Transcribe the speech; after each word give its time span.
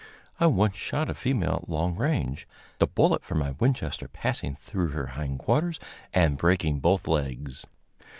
I 0.39 0.47
once 0.47 0.73
shot 0.77 1.11
a 1.11 1.13
female 1.13 1.59
at 1.61 1.69
long 1.69 1.95
range, 1.95 2.47
the 2.79 2.87
bullet 2.87 3.23
from 3.23 3.37
my 3.37 3.51
Winchester 3.59 4.07
passing 4.07 4.55
through 4.55 4.87
her 4.87 5.05
hind 5.13 5.37
quarters 5.37 5.79
and 6.11 6.39
breaking 6.39 6.79
both 6.79 7.07
legs. 7.07 7.67